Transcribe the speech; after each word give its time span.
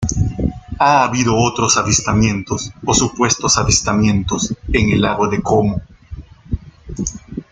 Ha 0.79 1.03
habido 1.03 1.37
otros 1.39 1.77
avistamientos, 1.77 2.73
o 2.83 2.91
supuestos 2.95 3.59
avistamientos, 3.59 4.51
en 4.73 4.89
el 4.93 5.01
Lago 5.03 5.27
de 5.27 5.43
Como. 5.43 5.79